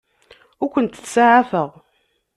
[0.63, 1.69] Ur kent-ttsaɛafeɣ.